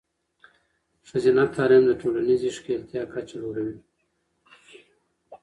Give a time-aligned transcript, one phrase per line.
[1.07, 3.77] ښځینه تعلیم د ټولنیزې ښکیلتیا کچه لوړوي.